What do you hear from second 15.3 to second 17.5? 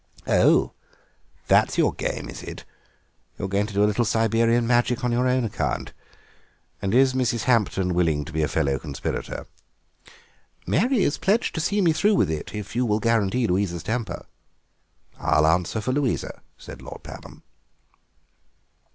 answer for Louisa," said Lord Pabham.